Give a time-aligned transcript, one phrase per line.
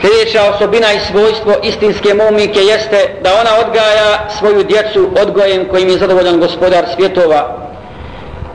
[0.00, 5.98] Sljedeća osobina i svojstvo istinske momike jeste da ona odgaja svoju djecu odgojem kojim je
[5.98, 7.58] zadovoljan gospodar svjetova.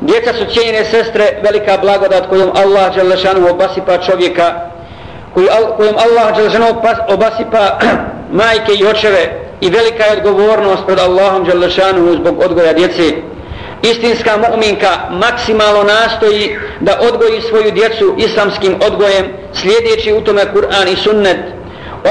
[0.01, 4.53] Djeca su cijenjene sestre, velika blagodat kojom Allah Đelešanu obasipa čovjeka,
[5.77, 6.65] kojom Allah Đelešanu
[7.07, 7.79] obasipa
[8.41, 13.32] majke i očeve i velika je odgovornost pred Allahom Đelešanu zbog odgoja djece.
[13.83, 20.95] Istinska mu'minka maksimalno nastoji da odgoji svoju djecu islamskim odgojem slijedeći u tome Kur'an i
[20.95, 21.37] sunnet.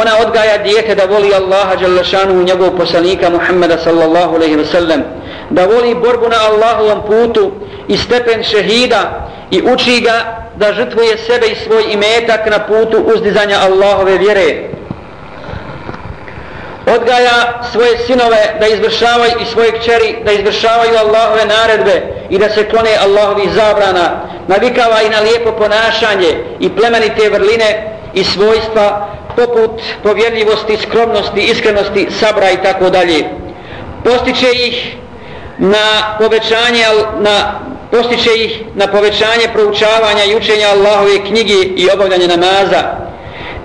[0.01, 5.03] Ona odgaja dijete da voli Allaha Đalešanu i njegovog poslanika Muhammeda sallallahu alaihi ve sellem,
[5.51, 7.53] Da voli borbu na Allahovom putu
[7.89, 13.57] i stepen šehida i uči ga da žrtvuje sebe i svoj imetak na putu uzdizanja
[13.59, 14.69] Allahove vjere
[16.87, 22.69] odgaja svoje sinove da izvršavaju i svoje kćeri da izvršavaju Allahove naredbe i da se
[22.69, 24.21] klone Allahovi zabrana.
[24.49, 32.51] Navikava i na lijepo ponašanje i plemenite vrline i svojstva poput povjerljivosti, skromnosti, iskrenosti, sabra
[32.51, 33.25] i tako dalje.
[34.05, 34.97] Postiče ih
[35.59, 36.85] na povećanje
[37.21, 43.02] na postiče ih na povećanje proučavanja i učenja Allahove knjige i obavljanje namaza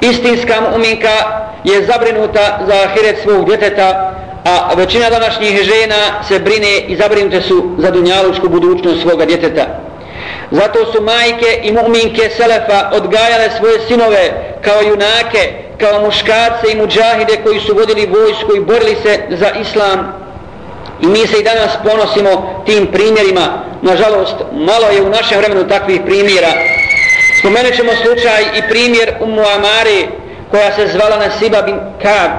[0.01, 1.15] istinska mu'minka
[1.63, 4.13] je zabrinuta za ahiret svog djeteta,
[4.45, 9.65] a većina današnjih žena se brine i zabrinute su za dunjalučku budućnost svoga djeteta.
[10.51, 17.37] Zato su majke i mu'minke Selefa odgajale svoje sinove kao junake, kao muškarce i muđahide
[17.43, 20.13] koji su vodili vojsku i borili se za islam.
[21.01, 23.63] I mi se i danas ponosimo tim primjerima.
[23.81, 26.76] Nažalost, malo je u našem vremenu takvih primjera.
[27.47, 30.07] Spomenut ćemo slučaj i primjer Ummu Amari
[30.51, 32.31] koja se zvala Nasiba bin Kab.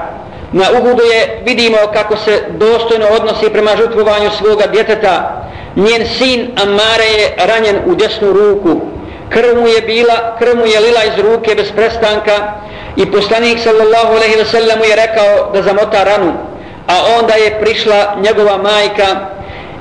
[0.51, 5.45] Na ugudu je vidimo kako se dostojno odnosi prema žutvovanju svoga djeteta.
[5.75, 8.81] Njen sin Amare je ranjen u desnu ruku.
[9.29, 12.53] Krv mu je bila, krv mu je lila iz ruke bez prestanka
[12.95, 16.33] i poslanik sallallahu alejhi ve sellem je rekao da zamota ranu.
[16.87, 19.07] A onda je prišla njegova majka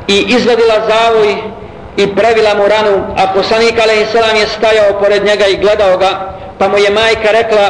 [0.06, 1.36] i izvadila zavoj
[2.02, 6.10] i previla mu ranu, a poslanik alejhi selam je stajao pored njega i gledao ga,
[6.58, 7.66] pa mu je majka rekla: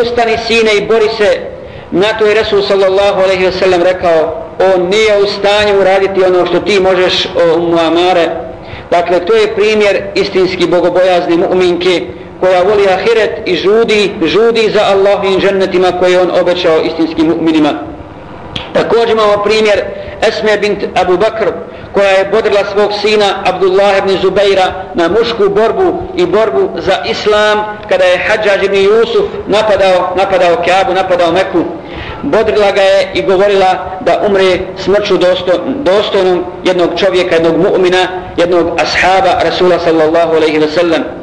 [0.00, 1.30] ustani sine i bori se.
[1.90, 6.46] Na to je Resul sallallahu alaihi ve sellem rekao on nije u stanju uraditi ono
[6.46, 8.28] što ti možeš o Muamare
[8.90, 12.06] dakle to je primjer istinski bogobojazne mu'minke
[12.40, 17.72] koja voli ahiret i žudi žudi za Allahovim džennetima koje on obećao istinskim mu'minima.
[18.72, 19.82] Također imamo primjer
[20.28, 21.52] Esme bint Abu Bakr
[21.92, 27.78] koja je bodrila svog sina Abdullah ibn Zubeira na mušku borbu i borbu za islam
[27.88, 31.64] kada je Hadžađ ibn Jusuf napadao, napadao Kaabu, napadao Meku.
[32.22, 38.80] Bodrila ga je i govorila da umre smrću dosto, dostojnom jednog čovjeka, jednog mu'mina, jednog
[38.80, 41.19] ashaba Rasula sallallahu alaihi wa sallam.